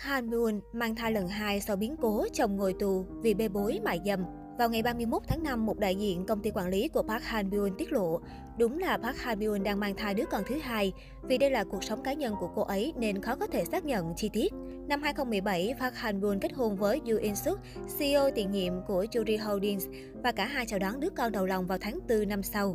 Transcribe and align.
Han 0.00 0.30
Myung 0.30 0.60
mang 0.72 0.94
thai 0.94 1.12
lần 1.12 1.28
hai 1.28 1.60
sau 1.60 1.76
biến 1.76 1.96
cố 2.02 2.26
chồng 2.32 2.56
ngồi 2.56 2.74
tù 2.80 3.04
vì 3.22 3.34
bê 3.34 3.48
bối 3.48 3.80
mại 3.84 4.00
dâm. 4.06 4.24
Vào 4.58 4.68
ngày 4.68 4.82
31 4.82 5.22
tháng 5.28 5.42
5, 5.42 5.66
một 5.66 5.78
đại 5.78 5.94
diện 5.94 6.26
công 6.26 6.42
ty 6.42 6.50
quản 6.50 6.68
lý 6.68 6.88
của 6.88 7.02
Park 7.02 7.24
Han 7.24 7.50
Byun 7.50 7.74
tiết 7.78 7.92
lộ, 7.92 8.20
đúng 8.58 8.78
là 8.78 8.98
Park 8.98 9.18
Han 9.18 9.38
Byun 9.38 9.62
đang 9.62 9.80
mang 9.80 9.94
thai 9.96 10.14
đứa 10.14 10.24
con 10.30 10.42
thứ 10.46 10.58
hai. 10.62 10.92
Vì 11.22 11.38
đây 11.38 11.50
là 11.50 11.64
cuộc 11.64 11.84
sống 11.84 12.02
cá 12.02 12.12
nhân 12.12 12.34
của 12.40 12.50
cô 12.54 12.62
ấy 12.62 12.92
nên 12.96 13.22
khó 13.22 13.36
có 13.36 13.46
thể 13.46 13.64
xác 13.64 13.84
nhận 13.84 14.14
chi 14.16 14.30
tiết. 14.32 14.52
Năm 14.88 15.02
2017, 15.02 15.74
Park 15.80 15.94
Han 15.94 16.20
Byun 16.20 16.40
kết 16.40 16.52
hôn 16.52 16.76
với 16.76 17.00
Yoo 17.06 17.18
In 17.18 17.36
Suk, 17.36 17.58
CEO 17.98 18.30
tiền 18.30 18.50
nhiệm 18.50 18.72
của 18.86 19.04
Juri 19.04 19.44
Holdings 19.44 19.86
và 20.22 20.32
cả 20.32 20.44
hai 20.44 20.66
chào 20.66 20.78
đón 20.78 21.00
đứa 21.00 21.10
con 21.10 21.32
đầu 21.32 21.46
lòng 21.46 21.66
vào 21.66 21.78
tháng 21.80 21.98
4 22.08 22.28
năm 22.28 22.42
sau. 22.42 22.74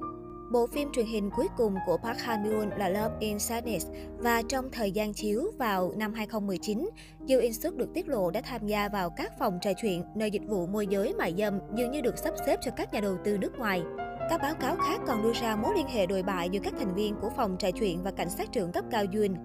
Bộ 0.51 0.67
phim 0.67 0.91
truyền 0.91 1.05
hình 1.05 1.29
cuối 1.35 1.47
cùng 1.57 1.75
của 1.85 1.97
Park 1.97 2.19
Han 2.19 2.43
Myun 2.43 2.69
là 2.77 2.89
Love 2.89 3.15
in 3.19 3.39
Sadness 3.39 3.87
và 4.17 4.41
trong 4.41 4.71
thời 4.71 4.91
gian 4.91 5.13
chiếu 5.13 5.51
vào 5.57 5.93
năm 5.97 6.13
2019, 6.13 6.89
Yoo 7.29 7.39
In 7.39 7.53
Suk 7.53 7.75
được 7.75 7.93
tiết 7.93 8.07
lộ 8.07 8.31
đã 8.31 8.41
tham 8.41 8.67
gia 8.67 8.89
vào 8.89 9.09
các 9.09 9.31
phòng 9.39 9.59
trò 9.61 9.71
chuyện 9.81 10.03
nơi 10.15 10.31
dịch 10.31 10.47
vụ 10.47 10.67
môi 10.67 10.87
giới 10.87 11.13
mại 11.13 11.33
dâm 11.37 11.59
dường 11.75 11.91
như 11.91 12.01
được 12.01 12.17
sắp 12.17 12.33
xếp 12.45 12.59
cho 12.65 12.71
các 12.71 12.93
nhà 12.93 13.01
đầu 13.01 13.17
tư 13.23 13.37
nước 13.37 13.59
ngoài. 13.59 13.81
Các 14.29 14.41
báo 14.41 14.55
cáo 14.55 14.75
khác 14.75 15.01
còn 15.07 15.23
đưa 15.23 15.33
ra 15.33 15.55
mối 15.55 15.73
liên 15.75 15.87
hệ 15.87 16.05
đồi 16.05 16.23
bại 16.23 16.49
giữa 16.49 16.59
các 16.63 16.73
thành 16.79 16.95
viên 16.95 17.15
của 17.21 17.29
phòng 17.29 17.57
trò 17.59 17.71
chuyện 17.71 18.03
và 18.03 18.11
cảnh 18.11 18.29
sát 18.29 18.51
trưởng 18.51 18.71
cấp 18.71 18.85
cao 18.91 19.05
Yoon. 19.13 19.35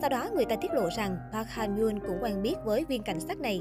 Sau 0.00 0.10
đó, 0.10 0.28
người 0.34 0.44
ta 0.44 0.56
tiết 0.56 0.70
lộ 0.74 0.88
rằng 0.96 1.16
Park 1.32 1.48
Han 1.48 1.76
Myun 1.76 2.00
cũng 2.00 2.18
quen 2.22 2.42
biết 2.42 2.54
với 2.64 2.84
viên 2.84 3.02
cảnh 3.02 3.20
sát 3.20 3.40
này. 3.40 3.60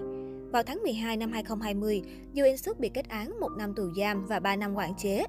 Vào 0.51 0.63
tháng 0.63 0.83
12 0.83 1.17
năm 1.17 1.31
2020, 1.31 2.01
Yoo 2.35 2.45
In 2.45 2.57
Suk 2.57 2.79
bị 2.79 2.89
kết 2.89 3.09
án 3.09 3.39
một 3.39 3.51
năm 3.57 3.73
tù 3.75 3.83
giam 3.97 4.25
và 4.25 4.39
3 4.39 4.55
năm 4.55 4.75
quản 4.75 4.95
chế 4.97 5.25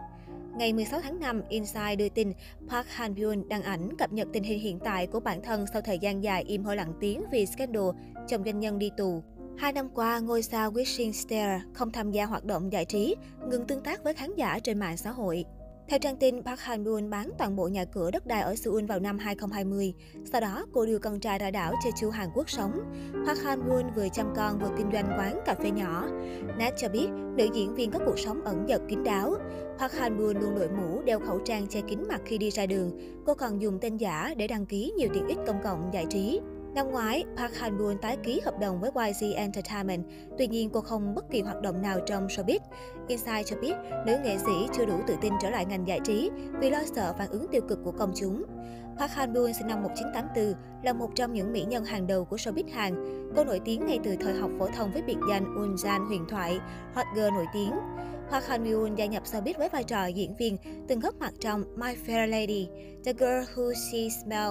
Ngày 0.60 0.72
16 0.72 1.00
tháng 1.00 1.20
5, 1.20 1.42
Inside 1.48 1.96
đưa 1.96 2.08
tin 2.08 2.32
Park 2.68 2.86
Han 2.88 3.14
Byun 3.14 3.48
đăng 3.48 3.62
ảnh 3.62 3.96
cập 3.98 4.12
nhật 4.12 4.28
tình 4.32 4.42
hình 4.42 4.60
hiện 4.60 4.78
tại 4.84 5.06
của 5.06 5.20
bản 5.20 5.42
thân 5.42 5.64
sau 5.72 5.82
thời 5.82 5.98
gian 5.98 6.22
dài 6.22 6.42
im 6.42 6.64
hơi 6.64 6.76
lặng 6.76 6.92
tiếng 7.00 7.22
vì 7.32 7.46
scandal 7.46 7.82
chồng 8.28 8.44
doanh 8.44 8.60
nhân 8.60 8.78
đi 8.78 8.90
tù. 8.96 9.22
Hai 9.58 9.72
năm 9.72 9.88
qua, 9.94 10.18
ngôi 10.18 10.42
sao 10.42 10.72
Wishing 10.72 11.12
Star 11.12 11.62
không 11.74 11.92
tham 11.92 12.10
gia 12.10 12.26
hoạt 12.26 12.44
động 12.44 12.72
giải 12.72 12.84
trí, 12.84 13.14
ngừng 13.48 13.66
tương 13.66 13.82
tác 13.82 14.04
với 14.04 14.14
khán 14.14 14.34
giả 14.36 14.58
trên 14.58 14.78
mạng 14.78 14.96
xã 14.96 15.10
hội. 15.10 15.44
Theo 15.90 15.98
trang 15.98 16.16
tin, 16.16 16.42
Park 16.42 16.60
Han 16.60 16.84
Moon 16.84 17.10
bán 17.10 17.30
toàn 17.38 17.56
bộ 17.56 17.68
nhà 17.68 17.84
cửa 17.84 18.10
đất 18.10 18.26
đai 18.26 18.42
ở 18.42 18.54
Seoul 18.54 18.84
vào 18.84 19.00
năm 19.00 19.18
2020. 19.18 19.94
Sau 20.32 20.40
đó, 20.40 20.66
cô 20.72 20.86
đưa 20.86 20.98
con 20.98 21.20
trai 21.20 21.38
ra 21.38 21.50
đảo 21.50 21.74
Jeju, 21.84 22.10
Hàn 22.10 22.28
Quốc 22.34 22.50
sống. 22.50 22.72
Park 23.26 23.42
Han 23.44 23.68
Moon 23.68 23.90
vừa 23.96 24.08
chăm 24.08 24.32
con 24.36 24.58
vừa 24.58 24.70
kinh 24.76 24.90
doanh 24.92 25.14
quán 25.18 25.40
cà 25.46 25.54
phê 25.54 25.70
nhỏ. 25.70 26.06
Nat 26.58 26.74
cho 26.76 26.88
biết, 26.88 27.08
nữ 27.36 27.48
diễn 27.54 27.74
viên 27.74 27.90
có 27.90 27.98
cuộc 28.06 28.18
sống 28.18 28.44
ẩn 28.44 28.66
dật 28.68 28.80
kín 28.88 29.04
đáo. 29.04 29.34
Park 29.78 29.92
Han 29.92 30.18
Moon 30.18 30.40
luôn 30.40 30.54
đội 30.54 30.68
mũ, 30.68 31.02
đeo 31.02 31.20
khẩu 31.20 31.38
trang 31.44 31.66
che 31.66 31.80
kín 31.80 32.08
mặt 32.08 32.20
khi 32.24 32.38
đi 32.38 32.50
ra 32.50 32.66
đường. 32.66 32.90
Cô 33.26 33.34
còn 33.34 33.60
dùng 33.60 33.78
tên 33.80 33.96
giả 33.96 34.34
để 34.36 34.46
đăng 34.46 34.66
ký 34.66 34.92
nhiều 34.96 35.08
tiện 35.14 35.26
ích 35.28 35.38
công 35.46 35.62
cộng 35.64 35.90
giải 35.92 36.06
trí. 36.10 36.40
Năm 36.74 36.90
ngoái, 36.90 37.24
Park 37.36 37.56
Han 37.56 37.78
Byun 37.78 37.98
tái 37.98 38.16
ký 38.16 38.40
hợp 38.40 38.58
đồng 38.60 38.80
với 38.80 38.90
YG 38.94 39.32
Entertainment, 39.34 40.04
tuy 40.38 40.46
nhiên 40.46 40.70
cô 40.70 40.80
không 40.80 41.14
bất 41.14 41.30
kỳ 41.30 41.40
hoạt 41.40 41.60
động 41.62 41.82
nào 41.82 42.00
trong 42.06 42.26
showbiz. 42.26 42.58
Inside 43.08 43.42
cho 43.42 43.56
biết, 43.56 43.74
nữ 44.06 44.16
nghệ 44.24 44.38
sĩ 44.38 44.52
chưa 44.76 44.84
đủ 44.84 44.94
tự 45.06 45.14
tin 45.20 45.32
trở 45.40 45.50
lại 45.50 45.64
ngành 45.64 45.88
giải 45.88 46.00
trí 46.04 46.30
vì 46.60 46.70
lo 46.70 46.82
sợ 46.94 47.14
phản 47.18 47.30
ứng 47.30 47.46
tiêu 47.52 47.62
cực 47.68 47.78
của 47.84 47.92
công 47.92 48.12
chúng. 48.16 48.42
Park 48.98 49.10
Han 49.12 49.32
Byun 49.32 49.52
sinh 49.52 49.66
năm 49.66 49.82
1984 49.82 50.54
là 50.84 50.92
một 50.92 51.10
trong 51.14 51.32
những 51.32 51.52
mỹ 51.52 51.64
nhân 51.64 51.84
hàng 51.84 52.06
đầu 52.06 52.24
của 52.24 52.36
showbiz 52.36 52.72
Hàn. 52.72 52.94
Cô 53.36 53.44
nổi 53.44 53.60
tiếng 53.64 53.86
ngay 53.86 53.98
từ 54.04 54.16
thời 54.20 54.34
học 54.34 54.50
phổ 54.58 54.66
thông 54.66 54.92
với 54.92 55.02
biệt 55.02 55.18
danh 55.28 55.44
Unjan 55.44 56.06
huyền 56.06 56.24
thoại, 56.28 56.58
hot 56.94 57.06
girl 57.14 57.30
nổi 57.30 57.46
tiếng. 57.54 57.72
Park 58.30 58.46
Han 58.46 58.64
Byun 58.64 58.94
gia 58.94 59.06
nhập 59.06 59.22
showbiz 59.24 59.54
với 59.58 59.68
vai 59.68 59.84
trò 59.84 60.06
diễn 60.06 60.36
viên, 60.36 60.56
từng 60.88 61.00
góp 61.00 61.14
mặt 61.14 61.32
trong 61.40 61.64
My 61.76 61.94
Fair 62.06 62.26
Lady, 62.26 62.68
The 63.04 63.12
Girl 63.12 63.54
Who 63.54 63.72
She 63.74 64.08
Smell, 64.24 64.50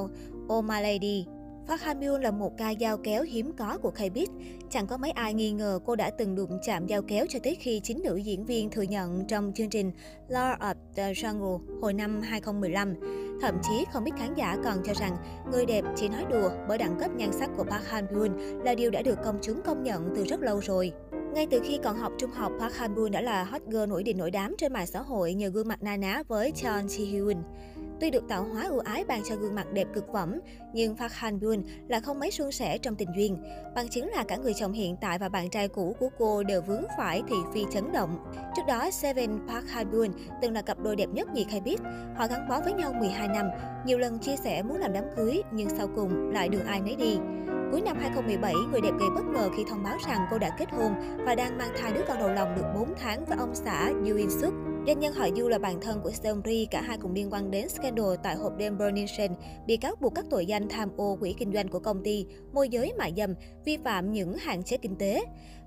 Oh 0.53 0.65
My 0.65 0.81
Lady, 0.81 1.25
Park 1.67 1.81
Han 1.81 1.99
là 1.99 2.31
một 2.31 2.57
ca 2.57 2.73
dao 2.79 2.97
kéo 2.97 3.23
hiếm 3.23 3.51
có 3.57 3.77
của 3.81 3.91
K-pop. 3.97 4.27
Chẳng 4.69 4.87
có 4.87 4.97
mấy 4.97 5.11
ai 5.11 5.33
nghi 5.33 5.51
ngờ 5.51 5.79
cô 5.85 5.95
đã 5.95 6.09
từng 6.09 6.35
đụng 6.35 6.59
chạm 6.63 6.87
dao 6.87 7.01
kéo 7.01 7.25
cho 7.29 7.39
tới 7.43 7.55
khi 7.55 7.81
chính 7.83 8.03
nữ 8.03 8.15
diễn 8.15 8.45
viên 8.45 8.69
thừa 8.69 8.81
nhận 8.81 9.27
trong 9.27 9.51
chương 9.55 9.69
trình 9.69 9.91
Lord 10.27 10.59
of 10.59 10.75
the 10.95 11.13
Jungle 11.13 11.59
hồi 11.81 11.93
năm 11.93 12.21
2015. 12.21 12.95
Thậm 13.41 13.55
chí 13.63 13.85
không 13.93 14.03
biết 14.03 14.11
khán 14.17 14.33
giả 14.35 14.57
còn 14.63 14.77
cho 14.85 14.93
rằng 14.93 15.17
người 15.51 15.65
đẹp 15.65 15.85
chỉ 15.95 16.09
nói 16.09 16.25
đùa 16.29 16.49
bởi 16.67 16.77
đẳng 16.77 16.99
cấp 16.99 17.11
nhan 17.15 17.31
sắc 17.33 17.49
của 17.57 17.63
Park 17.63 17.85
Han 17.87 18.05
là 18.63 18.75
điều 18.75 18.91
đã 18.91 19.01
được 19.01 19.19
công 19.23 19.39
chúng 19.41 19.61
công 19.61 19.83
nhận 19.83 20.13
từ 20.15 20.23
rất 20.23 20.41
lâu 20.41 20.59
rồi. 20.59 20.93
Ngay 21.33 21.47
từ 21.51 21.59
khi 21.63 21.79
còn 21.83 21.97
học 21.97 22.11
trung 22.17 22.31
học, 22.31 22.51
Park 22.59 22.75
Han 22.75 22.95
Myung 22.95 23.11
đã 23.11 23.21
là 23.21 23.43
hot 23.43 23.61
girl 23.67 23.85
nổi 23.85 24.03
đình 24.03 24.17
nổi 24.17 24.31
đám 24.31 24.55
trên 24.57 24.73
mạng 24.73 24.87
xã 24.87 25.01
hội 25.01 25.33
nhờ 25.33 25.49
gương 25.49 25.67
mặt 25.67 25.83
na 25.83 25.97
ná 25.97 26.23
với 26.27 26.51
Chon 26.51 26.85
Ji 26.85 27.05
Hyun. 27.11 27.37
Tuy 27.99 28.09
được 28.09 28.23
tạo 28.29 28.43
hóa 28.43 28.63
ưu 28.63 28.79
ái 28.79 29.03
ban 29.07 29.21
cho 29.23 29.35
gương 29.35 29.55
mặt 29.55 29.67
đẹp 29.73 29.87
cực 29.93 30.05
phẩm, 30.13 30.39
nhưng 30.73 30.97
Park 30.97 31.13
Han 31.13 31.39
Byun 31.39 31.63
là 31.87 31.99
không 31.99 32.19
mấy 32.19 32.31
suôn 32.31 32.51
sẻ 32.51 32.77
trong 32.77 32.95
tình 32.95 33.09
duyên. 33.15 33.43
Bằng 33.75 33.87
chứng 33.89 34.09
là 34.09 34.23
cả 34.23 34.35
người 34.35 34.53
chồng 34.53 34.71
hiện 34.71 34.95
tại 35.01 35.19
và 35.19 35.29
bạn 35.29 35.49
trai 35.49 35.67
cũ 35.67 35.95
của 35.99 36.09
cô 36.17 36.43
đều 36.43 36.61
vướng 36.61 36.83
phải 36.97 37.23
thị 37.29 37.35
phi 37.53 37.65
chấn 37.71 37.91
động. 37.91 38.33
Trước 38.55 38.61
đó, 38.67 38.91
Seven 38.91 39.39
Park 39.47 39.69
Han 39.69 39.91
Byun 39.91 40.11
từng 40.41 40.53
là 40.53 40.61
cặp 40.61 40.79
đôi 40.79 40.95
đẹp 40.95 41.09
nhất 41.13 41.27
nhì 41.33 41.45
khai 41.49 41.61
biết. 41.61 41.79
Họ 42.15 42.27
gắn 42.27 42.47
bó 42.49 42.61
với 42.61 42.73
nhau 42.73 42.93
12 42.93 43.27
năm, 43.27 43.45
nhiều 43.85 43.97
lần 43.97 44.19
chia 44.19 44.35
sẻ 44.35 44.63
muốn 44.63 44.77
làm 44.77 44.93
đám 44.93 45.03
cưới 45.15 45.41
nhưng 45.51 45.69
sau 45.69 45.87
cùng 45.95 46.31
lại 46.31 46.49
đường 46.49 46.65
ai 46.65 46.81
nấy 46.81 46.95
đi. 46.95 47.17
Cuối 47.71 47.81
năm 47.81 47.97
2017, 47.99 48.53
người 48.71 48.81
đẹp 48.81 48.93
gây 48.99 49.09
bất 49.15 49.25
ngờ 49.25 49.49
khi 49.57 49.63
thông 49.69 49.83
báo 49.83 49.97
rằng 50.07 50.27
cô 50.31 50.37
đã 50.37 50.49
kết 50.57 50.71
hôn 50.71 50.93
và 51.25 51.35
đang 51.35 51.57
mang 51.57 51.71
thai 51.81 51.93
đứa 51.93 52.01
con 52.07 52.19
đầu 52.19 52.29
lòng 52.29 52.55
được 52.55 52.65
4 52.75 52.93
tháng 52.99 53.25
với 53.25 53.37
ông 53.37 53.55
xã 53.55 53.85
Yoo 53.87 54.17
In 54.17 54.29
Suk. 54.41 54.68
Doanh 54.87 54.99
nhân 54.99 55.13
họ 55.13 55.27
Du 55.37 55.47
là 55.47 55.59
bạn 55.59 55.81
thân 55.81 56.01
của 56.03 56.11
Seungri, 56.11 56.67
cả 56.71 56.81
hai 56.81 56.97
cùng 56.97 57.13
liên 57.13 57.33
quan 57.33 57.51
đến 57.51 57.69
scandal 57.69 58.05
tại 58.23 58.35
hộp 58.35 58.57
đêm 58.57 58.77
Burning 58.77 59.07
Shane, 59.07 59.35
bị 59.67 59.77
cáo 59.77 59.95
buộc 60.01 60.15
các 60.15 60.25
tội 60.29 60.45
danh 60.45 60.69
tham 60.69 60.89
ô 60.97 61.17
quỹ 61.19 61.35
kinh 61.37 61.53
doanh 61.53 61.67
của 61.67 61.79
công 61.79 62.03
ty, 62.03 62.25
môi 62.53 62.69
giới 62.69 62.93
mại 62.97 63.13
dâm, 63.17 63.33
vi 63.65 63.77
phạm 63.77 64.11
những 64.11 64.33
hạn 64.33 64.63
chế 64.63 64.77
kinh 64.77 64.95
tế. 64.95 65.21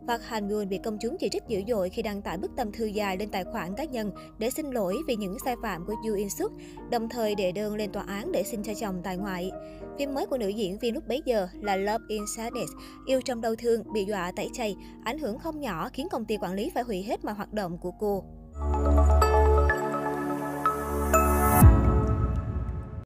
Park 0.08 0.22
Han 0.22 0.48
Yoon 0.48 0.68
bị 0.68 0.78
công 0.84 0.98
chúng 1.00 1.16
chỉ 1.18 1.28
trích 1.28 1.42
dữ 1.48 1.62
dội 1.68 1.88
khi 1.88 2.02
đăng 2.02 2.22
tải 2.22 2.38
bức 2.38 2.50
tâm 2.56 2.72
thư 2.72 2.86
dài 2.86 3.16
lên 3.16 3.28
tài 3.30 3.44
khoản 3.44 3.74
cá 3.76 3.84
nhân 3.84 4.10
để 4.38 4.50
xin 4.50 4.70
lỗi 4.70 4.98
vì 5.08 5.16
những 5.16 5.36
sai 5.44 5.54
phạm 5.62 5.86
của 5.86 5.94
Yoo 6.06 6.16
In 6.16 6.30
Suk, 6.30 6.52
đồng 6.90 7.08
thời 7.08 7.34
đệ 7.34 7.52
đơn 7.52 7.74
lên 7.76 7.92
tòa 7.92 8.04
án 8.06 8.32
để 8.32 8.42
xin 8.42 8.62
cho 8.62 8.72
chồng 8.80 9.00
tại 9.04 9.16
ngoại. 9.16 9.50
Phim 9.98 10.14
mới 10.14 10.26
của 10.26 10.38
nữ 10.38 10.48
diễn 10.48 10.78
viên 10.78 10.94
lúc 10.94 11.08
bấy 11.08 11.22
giờ 11.24 11.48
là 11.60 11.76
Love 11.76 12.04
in 12.08 12.22
Sadness, 12.36 12.72
yêu 13.06 13.20
trong 13.24 13.40
đau 13.40 13.54
thương, 13.54 13.92
bị 13.92 14.04
dọa 14.04 14.32
tẩy 14.36 14.48
chay, 14.52 14.76
ảnh 15.04 15.18
hưởng 15.18 15.38
không 15.38 15.60
nhỏ 15.60 15.88
khiến 15.92 16.08
công 16.10 16.24
ty 16.24 16.36
quản 16.36 16.52
lý 16.52 16.70
phải 16.74 16.82
hủy 16.82 17.02
hết 17.02 17.24
mọi 17.24 17.34
hoạt 17.34 17.52
động 17.52 17.78
của 17.78 17.92
cô. 18.00 18.24